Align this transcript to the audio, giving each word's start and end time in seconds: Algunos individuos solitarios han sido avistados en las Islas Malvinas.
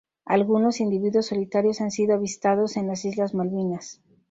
Algunos 0.25 0.79
individuos 0.79 1.27
solitarios 1.27 1.79
han 1.79 1.91
sido 1.91 2.15
avistados 2.15 2.75
en 2.75 2.87
las 2.87 3.05
Islas 3.05 3.35
Malvinas. 3.35 4.01